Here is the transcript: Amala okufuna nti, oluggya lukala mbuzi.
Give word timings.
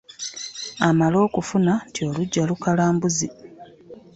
Amala 0.87 1.17
okufuna 1.27 1.73
nti, 1.87 1.99
oluggya 2.09 2.43
lukala 2.49 2.85
mbuzi. 2.95 3.27